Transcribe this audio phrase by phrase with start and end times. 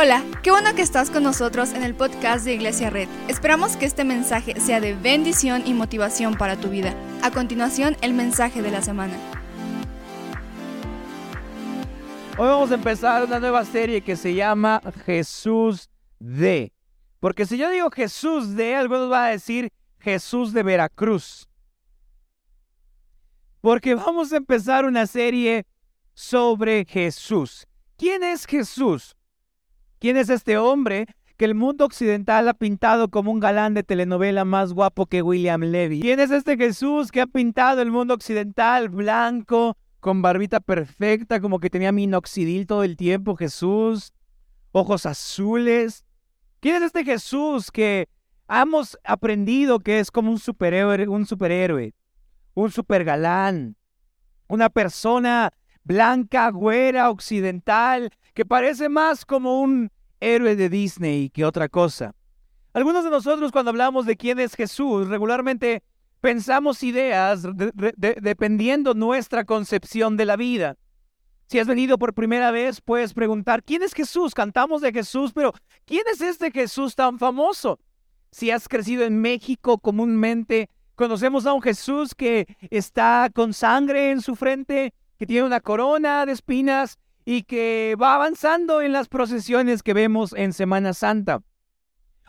[0.00, 3.08] Hola, qué bueno que estás con nosotros en el podcast de Iglesia Red.
[3.26, 6.94] Esperamos que este mensaje sea de bendición y motivación para tu vida.
[7.20, 9.14] A continuación, el mensaje de la semana.
[12.38, 15.90] Hoy vamos a empezar una nueva serie que se llama Jesús
[16.20, 16.72] de.
[17.18, 21.48] Porque si yo digo Jesús de, algunos van a decir Jesús de Veracruz.
[23.60, 25.66] Porque vamos a empezar una serie
[26.14, 27.66] sobre Jesús.
[27.96, 29.17] ¿Quién es Jesús?
[29.98, 34.44] ¿Quién es este hombre que el mundo occidental ha pintado como un galán de telenovela
[34.44, 36.00] más guapo que William Levy?
[36.00, 41.58] ¿Quién es este Jesús que ha pintado el mundo occidental blanco, con barbita perfecta, como
[41.58, 44.12] que tenía minoxidil todo el tiempo, Jesús?
[44.70, 46.04] Ojos azules.
[46.60, 48.08] ¿Quién es este Jesús que
[48.48, 51.92] hemos aprendido que es como un superhéroe, un superhéroe,
[52.54, 53.76] un supergalán,
[54.46, 61.68] una persona blanca, güera, occidental, que parece más como un héroe de Disney que otra
[61.68, 62.14] cosa.
[62.72, 65.82] Algunos de nosotros cuando hablamos de quién es Jesús, regularmente
[66.20, 67.42] pensamos ideas
[67.96, 70.76] dependiendo nuestra concepción de la vida.
[71.48, 74.34] Si has venido por primera vez, puedes preguntar, ¿quién es Jesús?
[74.34, 75.52] Cantamos de Jesús, pero
[75.84, 77.80] ¿quién es este Jesús tan famoso?
[78.30, 84.20] Si has crecido en México comúnmente, conocemos a un Jesús que está con sangre en
[84.20, 89.82] su frente, que tiene una corona de espinas y que va avanzando en las procesiones
[89.82, 91.42] que vemos en Semana Santa.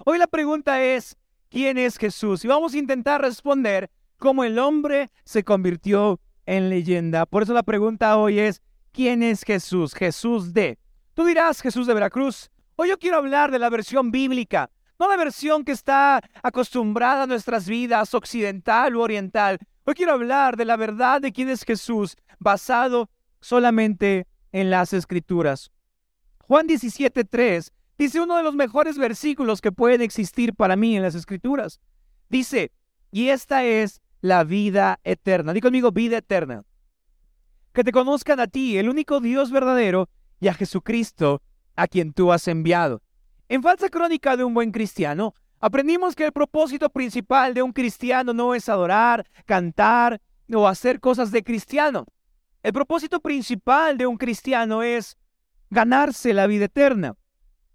[0.04, 1.16] Hoy la pregunta es,
[1.48, 2.44] ¿quién es Jesús?
[2.44, 7.26] Y vamos a intentar responder cómo el hombre se convirtió en leyenda.
[7.26, 8.62] Por eso la pregunta hoy es,
[8.92, 9.94] ¿quién es Jesús?
[9.94, 10.78] Jesús de.
[11.14, 12.52] Tú dirás Jesús de Veracruz.
[12.76, 17.28] Hoy yo quiero hablar de la versión bíblica, no la versión que está acostumbrada a
[17.28, 19.60] nuestras vidas, occidental u oriental.
[19.86, 25.72] Hoy quiero hablar de la verdad de quién es Jesús, basado solamente en las escrituras.
[26.40, 31.16] Juan 17.3 dice uno de los mejores versículos que pueden existir para mí en las
[31.16, 31.80] escrituras.
[32.30, 32.72] Dice,
[33.12, 35.54] y esta es la vida eterna.
[35.54, 36.64] Digo conmigo, vida eterna.
[37.74, 41.42] Que te conozcan a ti, el único Dios verdadero, y a Jesucristo,
[41.76, 43.02] a quien tú has enviado.
[43.48, 48.34] En falsa crónica de un buen cristiano, aprendimos que el propósito principal de un cristiano
[48.34, 50.22] no es adorar, cantar
[50.54, 52.06] o hacer cosas de cristiano.
[52.62, 55.18] El propósito principal de un cristiano es
[55.70, 57.16] ganarse la vida eterna.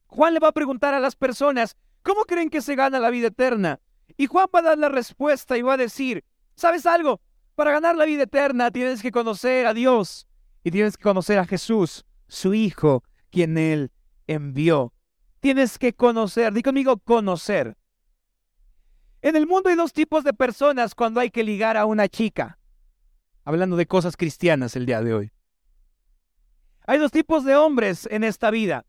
[0.07, 3.29] Juan le va a preguntar a las personas, ¿cómo creen que se gana la vida
[3.29, 3.81] eterna?
[4.17, 6.23] Y Juan va a dar la respuesta y va a decir,
[6.55, 7.21] ¿sabes algo?
[7.55, 10.29] Para ganar la vida eterna tienes que conocer a Dios
[10.63, 13.91] y tienes que conocer a Jesús, su Hijo, quien Él
[14.27, 14.93] envió.
[15.41, 17.77] Tienes que conocer, di conmigo conocer.
[19.23, 22.59] En el mundo hay dos tipos de personas cuando hay que ligar a una chica
[23.45, 25.33] hablando de cosas cristianas el día de hoy.
[26.87, 28.85] Hay dos tipos de hombres en esta vida.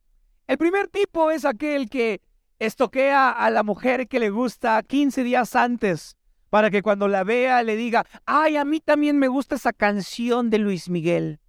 [0.48, 2.22] El primer tipo es aquel que
[2.60, 6.18] estoquea a la mujer que le gusta 15 días antes
[6.50, 10.50] para que cuando la vea le diga, ay, a mí también me gusta esa canción
[10.50, 11.40] de Luis Miguel.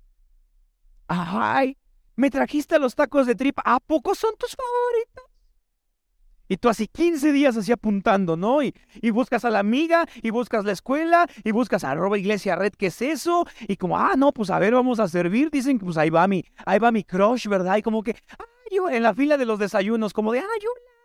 [1.07, 1.77] Ay,
[2.17, 3.63] me trajiste los tacos de tripa.
[3.65, 5.36] ¿A poco son tus favoritos?
[6.49, 8.63] Y tú así 15 días así apuntando, ¿no?
[8.63, 12.57] Y, y, buscas a la amiga, y buscas la escuela, y buscas a arroba iglesia
[12.57, 13.47] red, ¿qué es eso?
[13.67, 15.51] Y como, ah, no, pues a ver, vamos a servir.
[15.51, 17.77] Dicen que pues ahí va mi, ahí va mi crush, ¿verdad?
[17.77, 20.97] Y como que, ah, yo en la fila de los desayunos, como de, ay, hola.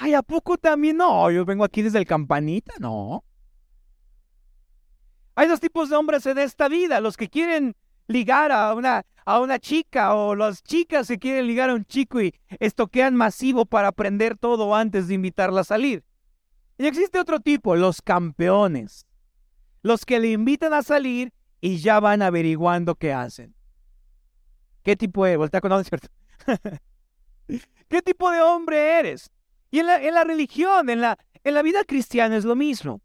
[0.00, 0.98] Ay, ¿a poco también?
[0.98, 3.24] No, yo vengo aquí desde el campanita, no.
[5.34, 7.76] Hay dos tipos de hombres en esta vida, los que quieren
[8.08, 12.18] ligar a una, a una chica o las chicas que quieren ligar a un chico
[12.18, 16.02] y estoquean masivo para aprender todo antes de invitarla a salir.
[16.78, 19.06] Y existe otro tipo, los campeones.
[19.82, 23.54] Los que le invitan a salir y ya van averiguando qué hacen.
[24.82, 25.36] ¿Qué tipo de...
[25.36, 25.72] Voltea con
[27.88, 29.30] ¿Qué tipo de hombre eres?
[29.70, 33.02] Y en la, en la religión, en la, en la vida cristiana es lo mismo.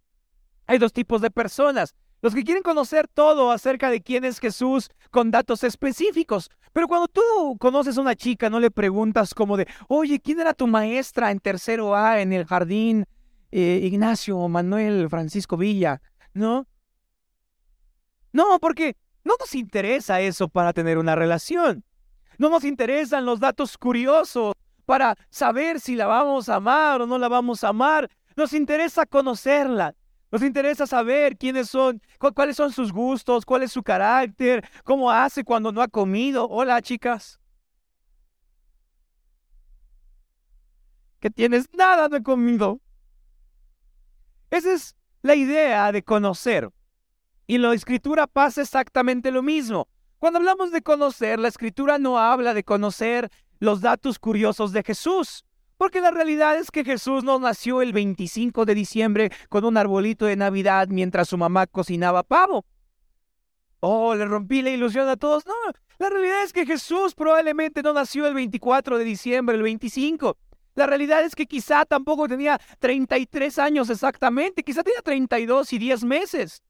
[0.67, 1.93] Hay dos tipos de personas.
[2.23, 6.49] Los que quieren conocer todo acerca de quién es Jesús con datos específicos.
[6.71, 10.53] Pero cuando tú conoces a una chica, no le preguntas como de, oye, ¿quién era
[10.53, 13.05] tu maestra en tercero A en el jardín?
[13.51, 16.01] Eh, Ignacio Manuel Francisco Villa,
[16.33, 16.65] ¿no?
[18.31, 18.95] No, porque
[19.25, 21.83] no nos interesa eso para tener una relación.
[22.37, 24.53] No nos interesan los datos curiosos
[24.85, 28.09] para saber si la vamos a amar o no la vamos a amar.
[28.37, 29.93] Nos interesa conocerla.
[30.33, 35.43] Nos interesa saber quiénes son, cuáles son sus gustos, cuál es su carácter, cómo hace
[35.43, 36.49] cuando no ha comido.
[36.49, 37.39] Hola, chicas.
[41.19, 42.81] Que tienes nada de comido.
[44.49, 46.71] Esa es la idea de conocer.
[47.45, 49.87] Y en la escritura pasa exactamente lo mismo.
[50.17, 53.29] Cuando hablamos de conocer, la escritura no habla de conocer
[53.59, 55.45] los datos curiosos de Jesús,
[55.83, 60.25] porque la realidad es que Jesús no nació el 25 de diciembre con un arbolito
[60.25, 62.63] de Navidad mientras su mamá cocinaba pavo.
[63.81, 65.45] Oh, le rompí la ilusión a todos.
[65.45, 65.53] No,
[65.99, 70.37] la realidad es que Jesús probablemente no nació el 24 de diciembre, el 25.
[70.75, 76.05] La realidad es que quizá tampoco tenía 33 años exactamente, quizá tenía 32 y 10
[76.05, 76.63] meses.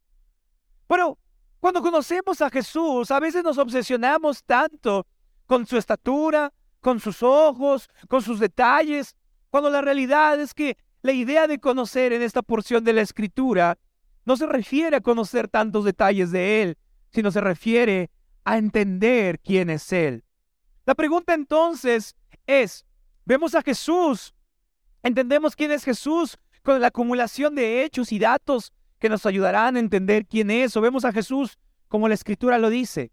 [0.88, 1.20] Pero
[1.60, 5.06] cuando conocemos a Jesús, a veces nos obsesionamos tanto
[5.46, 6.52] con su estatura,
[6.84, 9.16] con sus ojos, con sus detalles,
[9.50, 13.80] cuando la realidad es que la idea de conocer en esta porción de la escritura
[14.26, 16.78] no se refiere a conocer tantos detalles de Él,
[17.12, 18.12] sino se refiere
[18.44, 20.26] a entender quién es Él.
[20.86, 22.16] La pregunta entonces
[22.46, 22.86] es,
[23.24, 24.34] vemos a Jesús,
[25.04, 29.80] entendemos quién es Jesús con la acumulación de hechos y datos que nos ayudarán a
[29.80, 31.58] entender quién es, o vemos a Jesús
[31.88, 33.12] como la escritura lo dice.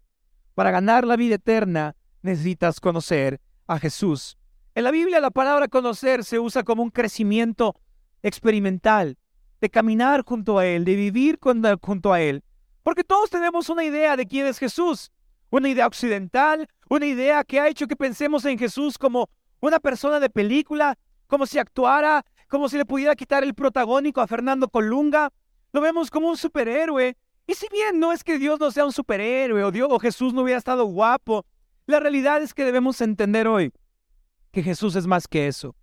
[0.55, 3.39] Para ganar la vida eterna necesitas conocer
[3.71, 4.37] a Jesús.
[4.75, 7.75] En la Biblia la palabra conocer se usa como un crecimiento
[8.21, 9.17] experimental,
[9.59, 11.39] de caminar junto a Él, de vivir
[11.81, 12.43] junto a Él.
[12.83, 15.11] Porque todos tenemos una idea de quién es Jesús,
[15.49, 19.29] una idea occidental, una idea que ha hecho que pensemos en Jesús como
[19.59, 20.97] una persona de película,
[21.27, 25.31] como si actuara, como si le pudiera quitar el protagónico a Fernando Colunga,
[25.71, 27.15] lo vemos como un superhéroe.
[27.47, 30.33] Y si bien no es que Dios no sea un superhéroe o Dios o Jesús
[30.33, 31.45] no hubiera estado guapo,
[31.85, 33.71] la realidad es que debemos entender hoy
[34.51, 35.75] que Jesús es más que eso.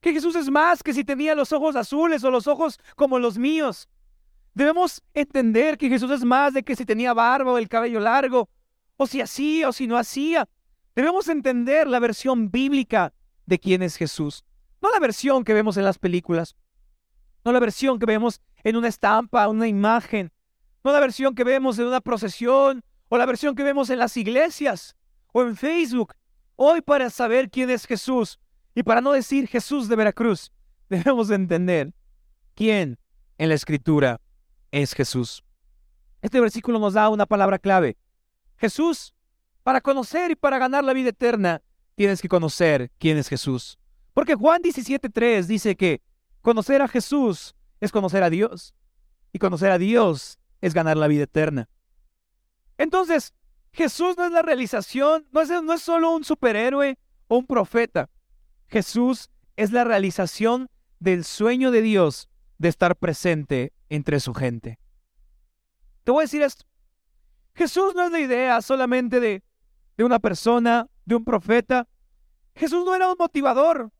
[0.00, 3.38] Que Jesús es más que si tenía los ojos azules o los ojos como los
[3.38, 3.88] míos.
[4.54, 8.48] Debemos entender que Jesús es más de que si tenía barba o el cabello largo,
[8.96, 10.48] o si hacía o si no hacía.
[10.94, 13.12] Debemos entender la versión bíblica
[13.46, 14.44] de quién es Jesús,
[14.80, 16.56] no la versión que vemos en las películas,
[17.44, 20.30] no la versión que vemos en una estampa, una imagen,
[20.84, 24.16] no la versión que vemos en una procesión o la versión que vemos en las
[24.16, 24.96] iglesias
[25.32, 26.14] o en Facebook.
[26.56, 28.38] Hoy para saber quién es Jesús
[28.74, 30.52] y para no decir Jesús de Veracruz,
[30.88, 31.92] debemos entender
[32.54, 32.98] quién
[33.38, 34.20] en la escritura
[34.70, 35.44] es Jesús.
[36.22, 37.96] Este versículo nos da una palabra clave.
[38.56, 39.14] Jesús,
[39.62, 41.62] para conocer y para ganar la vida eterna,
[41.94, 43.78] tienes que conocer quién es Jesús.
[44.14, 46.02] Porque Juan 17.3 dice que
[46.44, 48.74] Conocer a Jesús es conocer a Dios.
[49.32, 51.70] Y conocer a Dios es ganar la vida eterna.
[52.78, 53.34] Entonces,
[53.72, 56.98] Jesús no es la realización, no es, no es solo un superhéroe
[57.28, 58.08] o un profeta.
[58.68, 60.68] Jesús es la realización
[61.00, 62.28] del sueño de Dios
[62.58, 64.78] de estar presente entre su gente.
[66.04, 66.64] Te voy a decir esto.
[67.54, 69.42] Jesús no es la idea solamente de,
[69.96, 71.86] de una persona, de un profeta.
[72.54, 73.90] Jesús no era un motivador.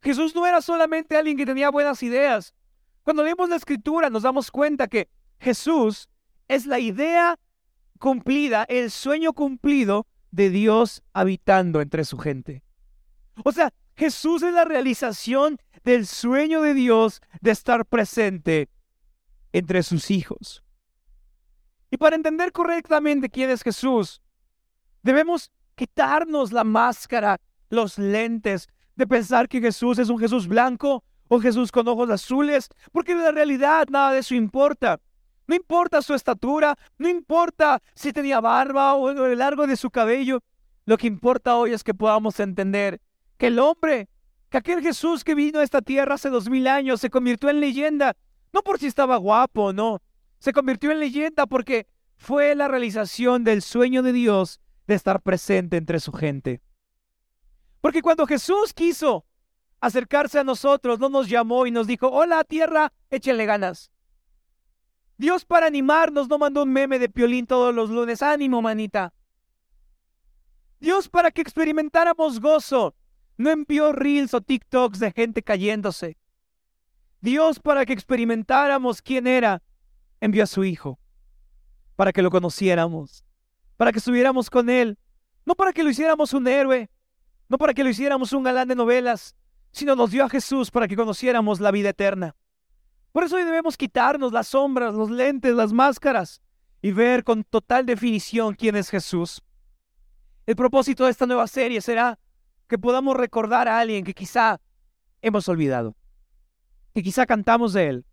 [0.00, 2.54] Jesús no era solamente alguien que tenía buenas ideas.
[3.02, 5.08] Cuando leemos la escritura nos damos cuenta que
[5.38, 6.08] Jesús
[6.48, 7.38] es la idea
[8.02, 12.64] cumplida, el sueño cumplido de Dios habitando entre su gente.
[13.44, 18.68] O sea, Jesús es la realización del sueño de Dios de estar presente
[19.52, 20.64] entre sus hijos.
[21.92, 24.20] Y para entender correctamente quién es Jesús,
[25.04, 27.40] debemos quitarnos la máscara,
[27.70, 32.68] los lentes, de pensar que Jesús es un Jesús blanco o Jesús con ojos azules,
[32.90, 34.98] porque en la realidad nada de eso importa.
[35.46, 40.42] No importa su estatura, no importa si tenía barba o el largo de su cabello.
[40.84, 43.00] Lo que importa hoy es que podamos entender
[43.36, 44.08] que el hombre,
[44.50, 47.60] que aquel Jesús que vino a esta tierra hace dos mil años, se convirtió en
[47.60, 48.16] leyenda,
[48.52, 50.00] no por si estaba guapo, no.
[50.38, 51.86] Se convirtió en leyenda porque
[52.16, 56.60] fue la realización del sueño de Dios de estar presente entre su gente.
[57.80, 59.24] Porque cuando Jesús quiso
[59.80, 63.90] acercarse a nosotros, no nos llamó y nos dijo, hola tierra, échenle ganas.
[65.16, 69.12] Dios para animarnos no mandó un meme de piolín todos los lunes, ánimo manita.
[70.80, 72.94] Dios para que experimentáramos gozo,
[73.36, 76.16] no envió reels o TikToks de gente cayéndose.
[77.20, 79.62] Dios para que experimentáramos quién era,
[80.20, 80.98] envió a su Hijo,
[81.94, 83.24] para que lo conociéramos,
[83.76, 84.98] para que estuviéramos con Él,
[85.44, 86.90] no para que lo hiciéramos un héroe,
[87.48, 89.36] no para que lo hiciéramos un galán de novelas,
[89.70, 92.34] sino nos dio a Jesús para que conociéramos la vida eterna.
[93.12, 96.40] Por eso hoy debemos quitarnos las sombras, los lentes, las máscaras
[96.80, 99.42] y ver con total definición quién es Jesús.
[100.46, 102.18] El propósito de esta nueva serie será
[102.66, 104.60] que podamos recordar a alguien que quizá
[105.20, 105.94] hemos olvidado,
[106.94, 108.06] que quizá cantamos de él.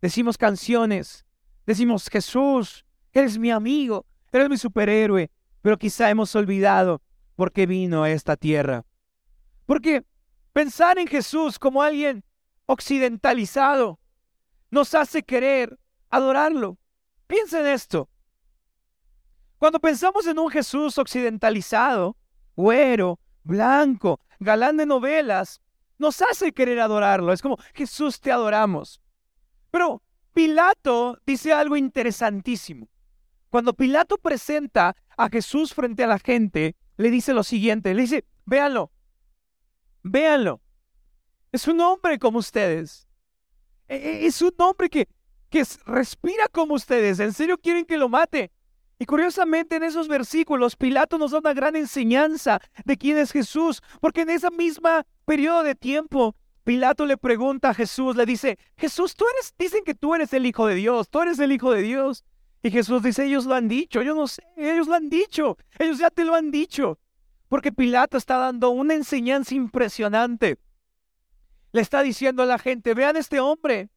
[0.00, 1.26] Decimos canciones,
[1.66, 5.30] decimos Jesús, eres mi amigo, eres mi superhéroe,
[5.60, 7.02] pero quizá hemos olvidado
[7.34, 8.86] por qué vino a esta tierra.
[9.66, 10.04] Porque
[10.52, 12.24] pensar en Jesús como alguien
[12.70, 13.98] occidentalizado
[14.70, 15.76] nos hace querer
[16.08, 16.78] adorarlo.
[17.26, 18.08] Piensa en esto.
[19.58, 22.16] Cuando pensamos en un Jesús occidentalizado,
[22.54, 25.60] güero, blanco, galán de novelas,
[25.98, 27.32] nos hace querer adorarlo.
[27.32, 29.00] Es como, Jesús, te adoramos.
[29.72, 32.88] Pero Pilato dice algo interesantísimo.
[33.50, 38.24] Cuando Pilato presenta a Jesús frente a la gente, le dice lo siguiente, le dice,
[38.46, 38.92] véanlo,
[40.04, 40.60] véanlo.
[41.52, 43.08] Es un hombre como ustedes.
[43.88, 45.08] E, e, es un hombre que,
[45.48, 47.20] que respira como ustedes.
[47.20, 48.50] ¿En serio quieren que lo mate?
[48.98, 53.82] Y curiosamente en esos versículos Pilato nos da una gran enseñanza de quién es Jesús,
[54.00, 59.14] porque en esa misma periodo de tiempo Pilato le pregunta a Jesús, le dice, Jesús,
[59.14, 61.82] tú eres, dicen que tú eres el Hijo de Dios, tú eres el Hijo de
[61.82, 62.24] Dios.
[62.62, 65.98] Y Jesús dice, ellos lo han dicho, yo no sé, ellos lo han dicho, ellos
[65.98, 66.98] ya te lo han dicho.
[67.48, 70.58] Porque Pilato está dando una enseñanza impresionante.
[71.72, 73.90] Le está diciendo a la gente, vean este hombre,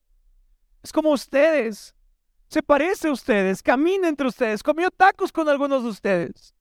[0.83, 1.95] es como ustedes,
[2.47, 6.53] se parece a ustedes, camina entre ustedes, comió tacos con algunos de ustedes.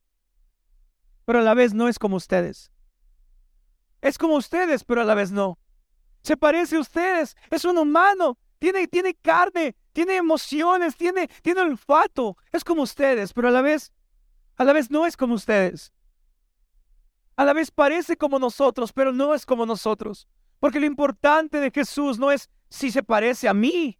[1.25, 2.71] Pero a la vez no es como ustedes.
[4.01, 5.59] Es como ustedes, pero a la vez no.
[6.23, 12.37] Se parece a ustedes, es un humano, tiene, tiene carne, tiene emociones, tiene, tiene olfato.
[12.53, 13.93] Es como ustedes, pero a la vez,
[14.57, 15.93] a la vez no es como ustedes.
[17.37, 20.29] A la vez parece como nosotros, pero no es como nosotros.
[20.63, 23.99] Porque lo importante de Jesús no es si se parece a mí,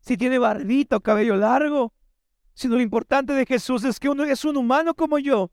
[0.00, 1.94] si tiene barbita o cabello largo,
[2.52, 5.50] sino lo importante de Jesús es que uno es un humano como yo,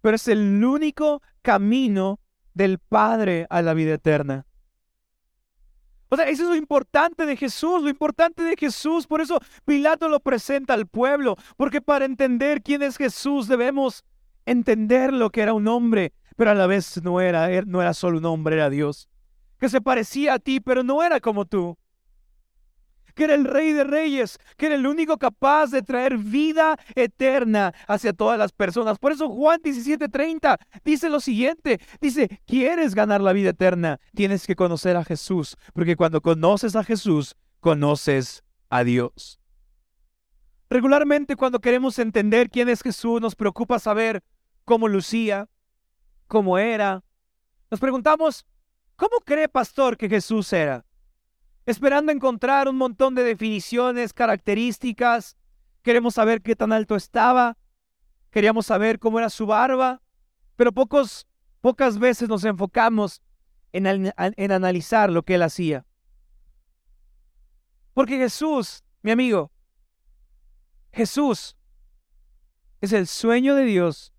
[0.00, 2.18] pero es el único camino
[2.52, 4.44] del Padre a la vida eterna.
[6.08, 9.06] O sea, eso es lo importante de Jesús, lo importante de Jesús.
[9.06, 14.04] Por eso Pilato lo presenta al pueblo, porque para entender quién es Jesús debemos
[14.46, 18.18] entender lo que era un hombre, pero a la vez no era, no era solo
[18.18, 19.08] un hombre, era Dios.
[19.62, 21.78] Que se parecía a ti, pero no era como tú
[23.14, 27.72] que era el rey de reyes, que era el único capaz de traer vida eterna
[27.86, 28.98] hacia todas las personas.
[28.98, 34.00] Por eso Juan 17:30 dice lo siguiente, dice, ¿quieres ganar la vida eterna?
[34.16, 39.38] Tienes que conocer a Jesús, porque cuando conoces a Jesús, conoces a Dios.
[40.70, 44.24] Regularmente cuando queremos entender quién es Jesús, nos preocupa saber
[44.64, 45.48] cómo lucía,
[46.26, 47.04] cómo era.
[47.70, 48.44] Nos preguntamos,
[48.96, 50.84] ¿cómo cree pastor que Jesús era?
[51.66, 55.36] esperando encontrar un montón de definiciones, características.
[55.82, 57.56] Queremos saber qué tan alto estaba,
[58.30, 60.00] queríamos saber cómo era su barba,
[60.56, 61.26] pero pocos,
[61.60, 63.20] pocas veces nos enfocamos
[63.72, 65.84] en, en analizar lo que él hacía.
[67.94, 69.50] Porque Jesús, mi amigo,
[70.92, 71.56] Jesús
[72.80, 74.12] es el sueño de Dios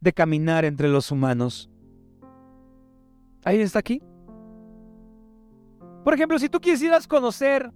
[0.00, 1.70] de caminar entre los humanos.
[3.46, 4.02] Ahí está aquí.
[6.02, 7.72] Por ejemplo, si tú quisieras conocer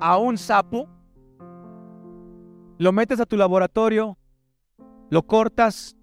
[0.00, 0.88] a un sapo,
[2.78, 4.16] lo metes a tu laboratorio,
[5.10, 5.94] lo cortas,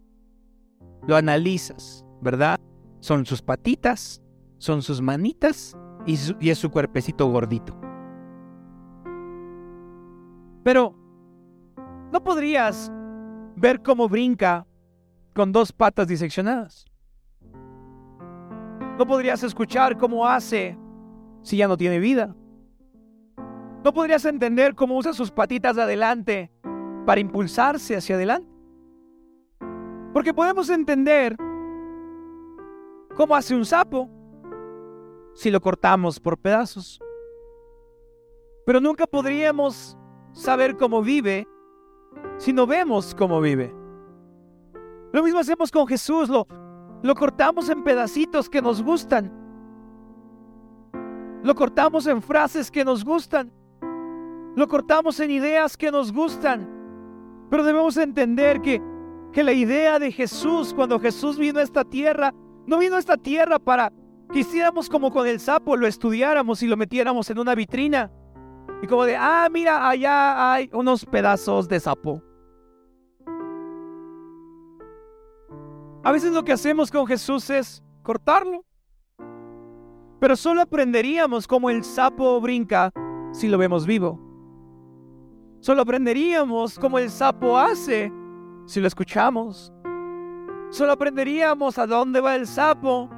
[1.07, 2.59] lo analizas, ¿verdad?
[2.99, 4.21] Son sus patitas,
[4.59, 6.13] son sus manitas y,
[6.51, 7.75] es su cuerpecito gordito.
[10.63, 10.95] Pero
[12.11, 12.91] no podrías
[13.55, 14.67] ver cómo brinca
[15.33, 16.90] con dos patas diseccionadas.
[19.01, 20.77] No podrías escuchar cómo hace
[21.41, 22.35] si ya no tiene vida?
[23.83, 26.51] ¿No podrías entender cómo usa sus patitas de adelante
[27.03, 28.47] para impulsarse hacia adelante?
[30.13, 31.35] Porque podemos entender
[33.17, 34.07] cómo hace un sapo
[35.33, 37.01] si lo cortamos por pedazos.
[38.67, 39.97] Pero nunca podríamos
[40.31, 41.47] saber cómo vive
[42.37, 43.73] si no vemos cómo vive.
[45.11, 46.45] Lo mismo hacemos con Jesús, lo,
[47.03, 49.41] lo cortamos en pedacitos que nos gustan
[51.43, 53.51] lo cortamos en frases que nos gustan.
[54.55, 56.69] Lo cortamos en ideas que nos gustan.
[57.49, 58.81] Pero debemos entender que,
[59.33, 62.33] que la idea de Jesús, cuando Jesús vino a esta tierra,
[62.67, 63.91] no vino a esta tierra para
[64.31, 68.11] que hiciéramos como con el sapo, lo estudiáramos y lo metiéramos en una vitrina.
[68.83, 72.21] Y como de, ah, mira, allá hay unos pedazos de sapo.
[76.03, 78.65] A veces lo que hacemos con Jesús es cortarlo
[80.21, 82.91] pero solo aprenderíamos cómo el sapo brinca
[83.31, 84.19] si lo vemos vivo.
[85.61, 88.13] Solo aprenderíamos cómo el sapo hace
[88.67, 89.73] si lo escuchamos.
[90.69, 93.09] Solo aprenderíamos a dónde va el sapo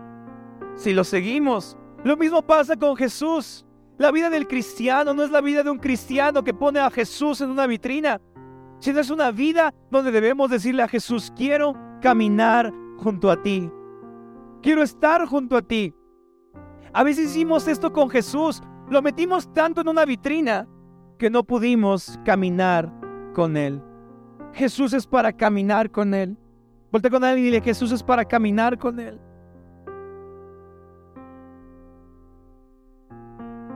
[0.76, 1.78] si lo seguimos.
[2.06, 3.66] Lo mismo pasa con Jesús.
[3.98, 7.42] La vida del cristiano no es la vida de un cristiano que pone a Jesús
[7.42, 8.22] en una vitrina,
[8.80, 13.72] sino es una vida donde debemos decirle a Jesús, quiero caminar junto a ti.
[14.62, 15.94] Quiero estar junto a ti.
[16.92, 20.68] A veces hicimos esto con Jesús, lo metimos tanto en una vitrina
[21.18, 22.94] que no pudimos caminar
[23.34, 23.82] con Él.
[24.52, 26.38] Jesús es para caminar con Él.
[26.92, 29.20] Volte con alguien y dile, Jesús es para caminar con Él.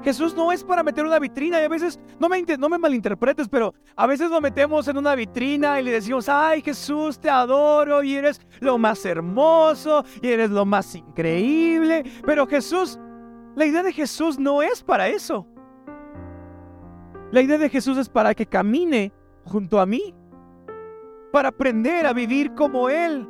[0.08, 4.08] Jesús no es para meter una vitrina y a veces, no me, malinterpretes, pero a
[4.08, 8.40] veces lo metemos en una vitrina y le decimos, ay Jesús, te adoro y eres
[8.62, 12.10] lo más hermoso y eres lo más increíble.
[12.26, 12.98] Pero Jesús,
[13.58, 15.46] la idea de Jesús no es para eso.
[17.34, 19.12] La idea de Jesús es para que camine
[19.44, 20.16] junto a mí,
[21.34, 23.28] para aprender a vivir como Él,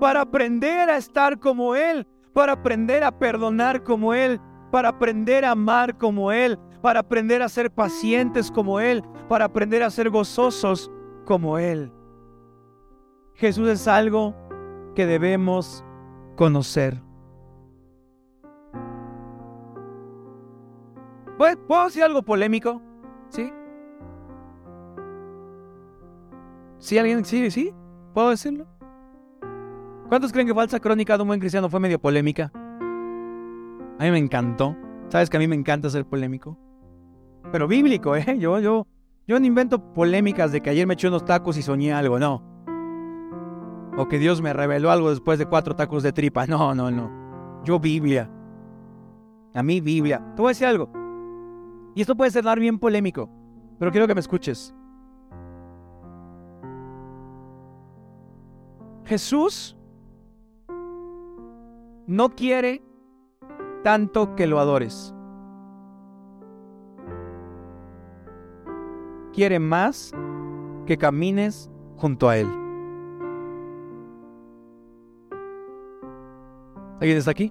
[0.00, 5.52] para aprender a estar como Él, para aprender a perdonar como Él, para aprender a
[5.52, 10.90] amar como Él, para aprender a ser pacientes como Él, para aprender a ser gozosos
[11.24, 11.92] como Él.
[13.34, 14.34] Jesús es algo
[14.94, 15.84] que debemos
[16.36, 17.00] conocer.
[21.38, 22.82] ¿Puedo decir algo polémico?
[23.28, 23.52] ¿Sí?
[26.78, 27.24] ¿Sí alguien?
[27.24, 27.50] ¿Sí?
[27.50, 27.72] ¿Sí?
[28.12, 28.66] ¿Puedo decirlo?
[30.08, 32.50] ¿Cuántos creen que Falsa Crónica de un buen cristiano fue medio polémica?
[33.98, 34.76] A mí me encantó.
[35.08, 36.58] Sabes que a mí me encanta ser polémico.
[37.50, 38.38] Pero bíblico, ¿eh?
[38.38, 38.86] Yo, yo,
[39.26, 42.42] yo no invento polémicas de que ayer me eché unos tacos y soñé algo, no.
[43.96, 46.46] O que Dios me reveló algo después de cuatro tacos de tripa.
[46.46, 47.62] No, no, no.
[47.64, 48.30] Yo Biblia.
[49.54, 50.18] A mí Biblia.
[50.36, 50.90] Te voy a decir algo.
[51.94, 53.28] Y esto puede ser bien polémico,
[53.78, 54.72] pero quiero que me escuches.
[59.04, 59.76] Jesús
[62.06, 62.82] no quiere
[63.88, 65.14] tanto que lo adores.
[69.32, 70.12] Quiere más
[70.84, 72.46] que camines junto a Él.
[77.00, 77.50] ¿Alguien está aquí?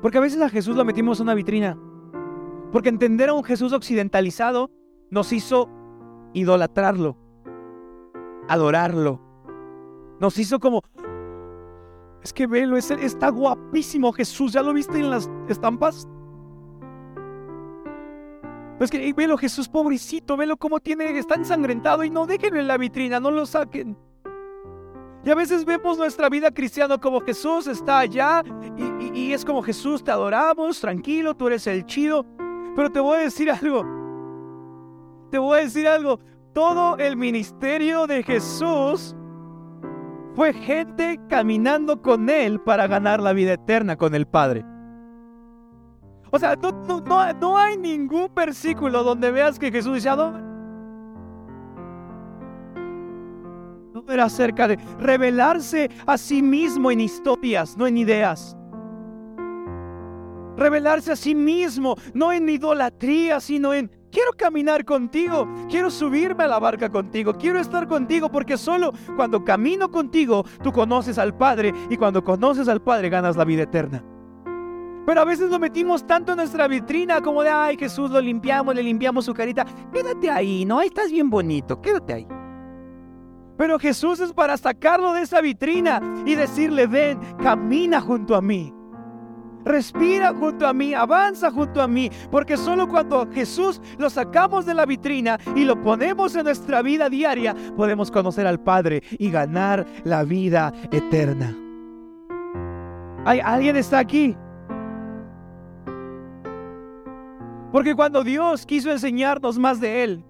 [0.00, 1.78] Porque a veces a Jesús lo metimos en una vitrina.
[2.72, 4.70] Porque entender a un Jesús occidentalizado
[5.10, 5.68] nos hizo
[6.32, 7.18] idolatrarlo,
[8.48, 9.20] adorarlo.
[10.20, 10.80] Nos hizo como,
[12.24, 14.54] es que velo, está guapísimo Jesús.
[14.54, 16.08] ¿Ya lo viste en las estampas?
[18.80, 22.78] Es que velo, Jesús, pobrecito, velo cómo tiene, está ensangrentado y no déjenlo en la
[22.78, 23.96] vitrina, no lo saquen.
[25.22, 28.42] Y a veces vemos nuestra vida cristiana como Jesús está allá
[28.76, 32.24] y, y es como Jesús, te adoramos, tranquilo, tú eres el chido.
[32.74, 33.84] Pero te voy a decir algo.
[35.30, 36.18] Te voy a decir algo.
[36.54, 39.14] Todo el ministerio de Jesús
[40.34, 44.64] fue gente caminando con Él para ganar la vida eterna con el Padre.
[46.30, 50.32] O sea, no, hay ningún versículo donde veas que Jesús dice, no,
[53.92, 58.56] no era acerca de revelarse a sí mismo en historias, no en ideas.
[60.56, 66.46] Revelarse a sí mismo, no en idolatría, sino en Quiero caminar contigo, quiero subirme a
[66.46, 71.74] la barca contigo, quiero estar contigo porque solo cuando camino contigo tú conoces al Padre
[71.90, 74.04] y cuando conoces al Padre ganas la vida eterna.
[75.04, 78.72] Pero a veces lo metimos tanto en nuestra vitrina como de, ay Jesús, lo limpiamos,
[78.76, 79.66] le limpiamos su carita.
[79.92, 80.78] Quédate ahí, ¿no?
[80.78, 82.28] Ahí estás bien bonito, quédate ahí.
[83.58, 88.73] Pero Jesús es para sacarlo de esa vitrina y decirle, ven, camina junto a mí.
[89.64, 94.74] Respira junto a mí, avanza junto a mí, porque solo cuando Jesús lo sacamos de
[94.74, 99.86] la vitrina y lo ponemos en nuestra vida diaria, podemos conocer al Padre y ganar
[100.04, 101.56] la vida eterna.
[103.24, 104.36] ¿Hay, ¿Alguien está aquí?
[107.72, 110.24] Porque cuando Dios quiso enseñarnos más de Él,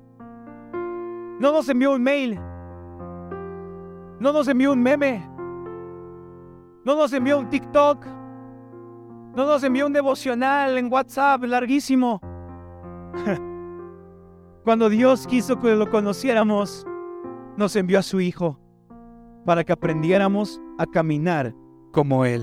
[1.40, 2.40] no nos envió un mail,
[4.20, 5.28] no nos envió un meme,
[6.84, 8.06] no nos envió un TikTok,
[9.36, 12.20] no nos envió un devocional en WhatsApp larguísimo.
[14.64, 16.86] Cuando Dios quiso que lo conociéramos,
[17.56, 18.58] nos envió a su Hijo
[19.44, 21.54] para que aprendiéramos a caminar
[21.92, 22.42] como Él.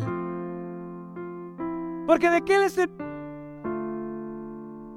[2.06, 2.80] Porque de qué es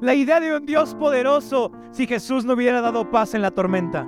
[0.00, 4.06] la idea de un Dios poderoso si Jesús no hubiera dado paz en la tormenta?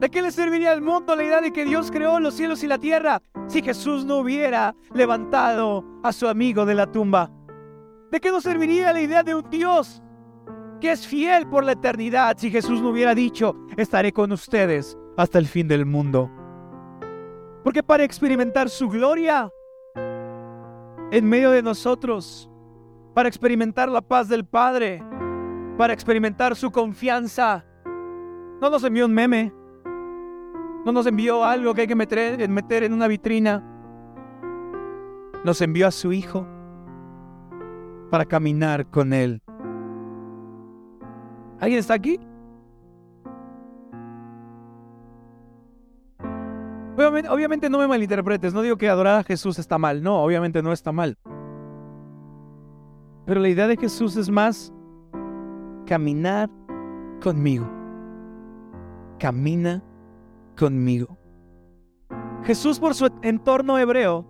[0.00, 2.66] ¿De qué le serviría al mundo la idea de que Dios creó los cielos y
[2.66, 7.30] la tierra si Jesús no hubiera levantado a su amigo de la tumba?
[8.10, 10.02] ¿De qué nos serviría la idea de un Dios
[10.80, 15.38] que es fiel por la eternidad si Jesús no hubiera dicho, estaré con ustedes hasta
[15.38, 16.30] el fin del mundo?
[17.62, 19.52] Porque para experimentar su gloria
[21.10, 22.50] en medio de nosotros,
[23.12, 25.04] para experimentar la paz del Padre,
[25.76, 27.66] para experimentar su confianza,
[28.62, 29.59] no nos envió un meme,
[30.84, 33.62] no nos envió algo que hay que meter, meter en una vitrina.
[35.44, 36.46] Nos envió a su Hijo
[38.10, 39.42] para caminar con Él.
[41.60, 42.18] ¿Alguien está aquí?
[46.96, 50.72] Obviamente, no me malinterpretes, no digo que adorar a Jesús está mal, no, obviamente no
[50.72, 51.16] está mal.
[53.24, 54.72] Pero la idea de Jesús es más
[55.86, 56.50] caminar
[57.22, 57.66] conmigo.
[59.18, 59.89] Camina conmigo
[60.60, 61.18] conmigo.
[62.44, 64.26] Jesús por su entorno hebreo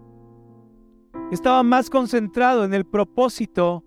[1.33, 3.85] estaba más concentrado en el propósito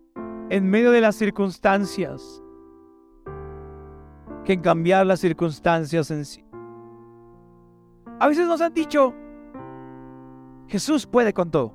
[0.49, 2.43] en medio de las circunstancias
[4.43, 6.45] que en cambiar las circunstancias en sí.
[8.19, 9.13] A veces nos han dicho,
[10.67, 11.73] Jesús puede con todo.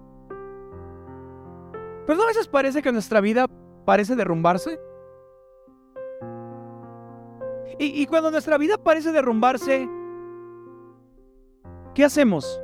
[2.06, 3.46] Pero no a veces parece que nuestra vida
[3.86, 4.78] parece derrumbarse.
[7.78, 9.88] Y, y cuando nuestra vida parece derrumbarse,
[11.98, 12.62] ¿qué hacemos?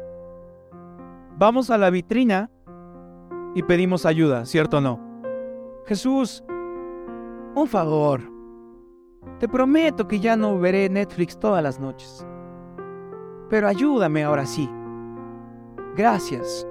[1.37, 2.49] Vamos a la vitrina
[3.57, 5.01] y pedimos ayuda, ¿cierto o no?
[5.87, 6.45] Jesús,
[7.57, 8.21] un favor.
[9.41, 12.25] Te prometo que ya no veré Netflix todas las noches
[13.55, 14.69] pero ayúdame ahora sí.
[15.95, 16.67] Gracias.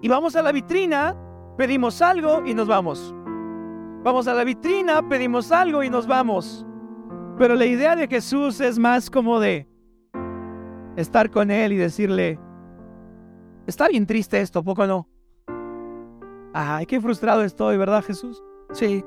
[0.00, 1.16] Y vamos a la vitrina,
[1.56, 3.12] pedimos algo y nos vamos.
[4.04, 6.64] Vamos a la vitrina, pedimos algo y nos vamos.
[7.38, 9.66] Pero la idea de Jesús es más como de
[10.96, 12.38] estar con Él y decirle,
[13.66, 15.08] está bien triste esto, ¿poco no?
[16.52, 18.42] Ay, qué frustrado estoy, ¿verdad Jesús?
[18.72, 19.04] Sí.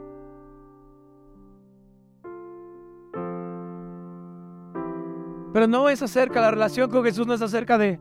[5.53, 7.99] Pero no es acerca, la relación con Jesús no es acerca de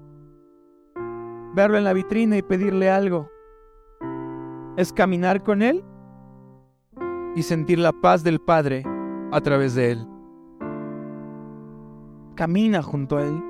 [1.54, 3.30] verlo en la vitrina y pedirle algo.
[4.76, 5.84] Es caminar con Él
[7.36, 8.82] y sentir la paz del Padre
[9.30, 10.13] a través de Él.
[12.34, 13.42] Camina junto a Él.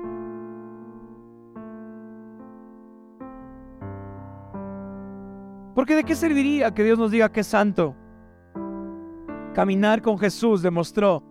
[5.75, 7.95] Porque de qué serviría que Dios nos diga que es santo?
[9.53, 11.23] Caminar con Jesús demostró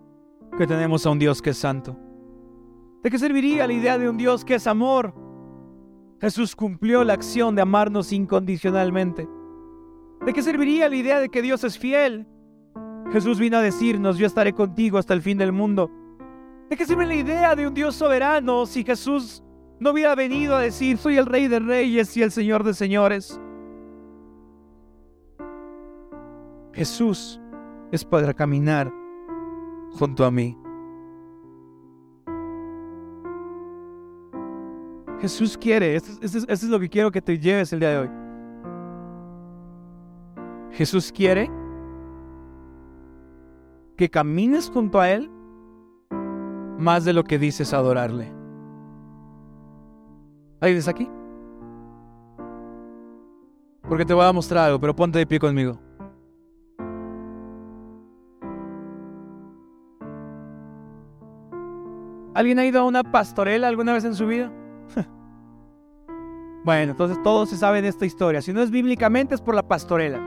[0.57, 1.97] que tenemos a un Dios que es santo.
[3.03, 5.15] ¿De qué serviría la idea de un Dios que es amor?
[6.21, 9.29] Jesús cumplió la acción de amarnos incondicionalmente.
[10.25, 12.27] ¿De qué serviría la idea de que Dios es fiel?
[13.13, 15.91] Jesús vino a decirnos, yo estaré contigo hasta el fin del mundo.
[16.69, 19.43] ¿De qué sirve la idea de un Dios soberano si Jesús
[19.79, 23.41] no hubiera venido a decir, soy el rey de reyes y el señor de señores?
[26.73, 27.41] Jesús
[27.93, 28.93] es para caminar
[29.93, 30.59] junto a mí.
[35.21, 38.11] Jesús quiere, esto, es lo que quiero que te lleves el día de hoy.
[40.73, 41.49] Jesús quiere
[43.97, 45.31] que camines junto a Él
[46.79, 48.33] más de lo que dices adorarle.
[50.61, 51.09] ¿Alguien está aquí?
[53.89, 55.79] Porque te voy a mostrar algo, pero ponte de pie conmigo.
[62.35, 64.51] ¿Alguien ha ido a una pastorela alguna vez en su vida?
[66.65, 68.43] bueno, entonces todo se sabe de esta historia.
[68.43, 70.21] Si no es bíblicamente, es por la pastorela.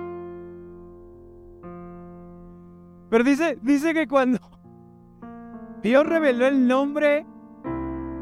[3.09, 4.39] Pero dice, dice que cuando
[5.81, 7.25] Dios reveló el nombre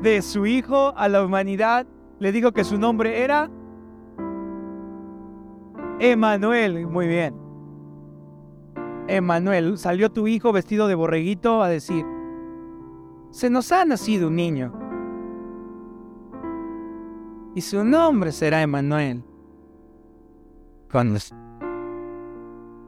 [0.01, 1.87] de su hijo a la humanidad,
[2.19, 3.49] le dijo que su nombre era
[5.99, 6.87] Emanuel.
[6.87, 7.35] Muy bien.
[9.07, 12.05] Emanuel, salió tu hijo vestido de borreguito a decir,
[13.31, 14.73] se nos ha nacido un niño
[17.55, 19.23] y su nombre será Emanuel.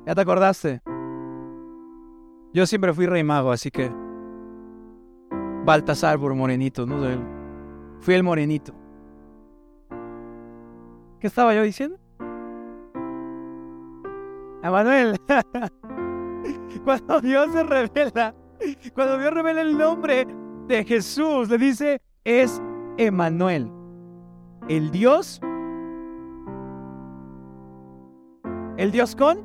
[0.06, 0.82] ¿Ya te acordaste?
[2.54, 3.92] Yo siempre fui rey mago, así que
[5.68, 6.96] Baltasar por morenito, ¿no?
[8.00, 8.74] Fui el morenito.
[11.20, 12.00] ¿Qué estaba yo diciendo?
[14.64, 15.20] Emanuel.
[16.86, 18.34] cuando Dios se revela,
[18.94, 20.26] cuando Dios revela el nombre
[20.68, 22.62] de Jesús, le dice, es
[22.98, 23.70] Emanuel
[24.70, 25.40] el Dios,
[28.78, 29.40] el Dios con,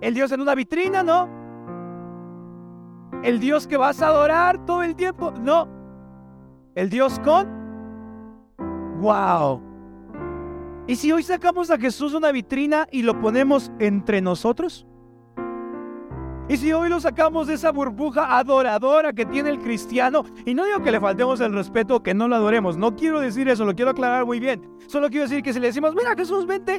[0.00, 1.41] el Dios en una vitrina, no,
[3.22, 5.68] el Dios que vas a adorar todo el tiempo, no,
[6.74, 7.48] el Dios con,
[9.00, 9.60] wow.
[10.86, 14.86] ¿Y si hoy sacamos a Jesús de una vitrina y lo ponemos entre nosotros?
[16.48, 20.64] Y si hoy lo sacamos de esa burbuja adoradora que tiene el cristiano, y no
[20.64, 23.74] digo que le faltemos el respeto que no lo adoremos, no quiero decir eso, lo
[23.74, 24.60] quiero aclarar muy bien.
[24.88, 26.78] Solo quiero decir que si le decimos, mira Jesús, vente,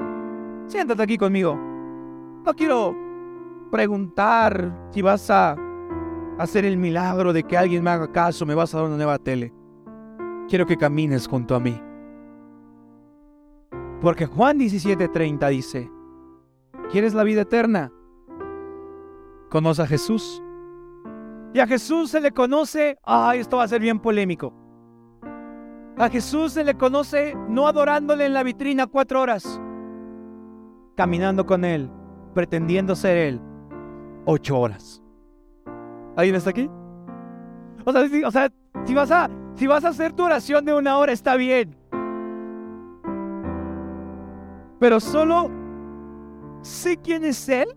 [0.67, 1.57] siéntate aquí conmigo.
[2.45, 2.93] No quiero
[3.71, 5.55] preguntar si vas a
[6.37, 9.17] hacer el milagro de que alguien me haga caso, me vas a dar una nueva
[9.17, 9.53] tele.
[10.47, 11.79] Quiero que camines junto a mí.
[14.01, 15.89] Porque Juan 17:30 dice,
[16.91, 17.91] ¿quieres la vida eterna?
[19.49, 20.41] Conoce a Jesús
[21.53, 24.53] Y a Jesús se le conoce, ay, esto va a ser bien polémico.
[25.97, 29.61] A Jesús se le conoce no adorándole en la vitrina cuatro horas,
[30.95, 31.91] caminando con Él,
[32.33, 33.41] pretendiendo ser Él,
[34.25, 35.02] ocho horas.
[36.15, 36.69] ¿Alguien está aquí?
[37.85, 38.21] O sea, si,
[38.93, 41.75] vas a, si vas a hacer tu oración de una hora, está bien.
[44.79, 45.49] Pero solo
[46.61, 47.67] sé quién es Él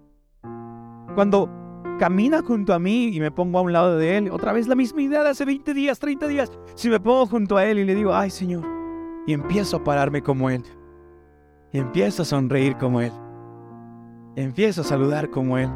[1.15, 1.51] cuando
[1.99, 4.31] camina junto a mí y me pongo a un lado de Él.
[4.31, 6.53] Otra vez la misma idea de hace 20 días, 30 días.
[6.75, 8.65] Si me pongo junto a Él y le digo, ay Señor,
[9.27, 10.63] y empiezo a pararme como Él.
[11.73, 13.13] Y empiezo a sonreír como Él.
[14.37, 15.71] Y empiezo a saludar como Él.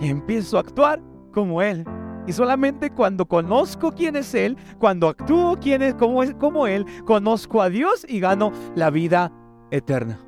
[0.00, 1.00] Y empiezo a actuar
[1.36, 1.84] como Él.
[2.26, 6.86] Y solamente cuando conozco quién es Él, cuando actúo quién es, como, es, como Él,
[7.04, 9.30] conozco a Dios y gano la vida
[9.70, 10.18] eterna.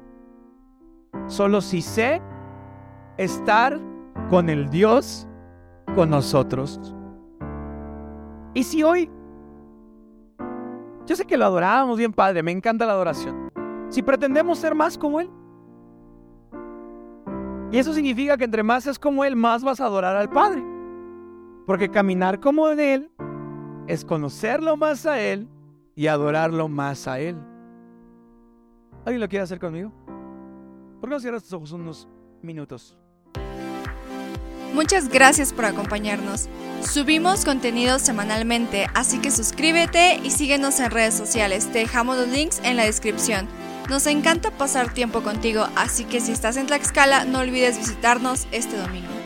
[1.26, 2.20] Solo si sé
[3.16, 3.80] estar
[4.28, 5.26] con el Dios
[5.96, 6.94] con nosotros.
[8.52, 9.10] Y si hoy,
[11.06, 13.48] yo sé que lo adorábamos bien padre, me encanta la adoración.
[13.88, 15.30] Si pretendemos ser más como Él.
[17.72, 20.77] Y eso significa que entre más es como Él, más vas a adorar al Padre.
[21.68, 23.10] Porque caminar como en Él
[23.88, 25.50] es conocerlo más a Él
[25.94, 27.36] y adorarlo más a Él.
[29.04, 29.92] ¿Alguien lo quiere hacer conmigo?
[30.98, 32.08] ¿Por qué no cierras tus ojos unos
[32.40, 32.96] minutos?
[34.72, 36.48] Muchas gracias por acompañarnos.
[36.80, 41.70] Subimos contenido semanalmente, así que suscríbete y síguenos en redes sociales.
[41.70, 43.46] Te dejamos los links en la descripción.
[43.90, 48.78] Nos encanta pasar tiempo contigo, así que si estás en Tlaxcala no olvides visitarnos este
[48.78, 49.17] domingo.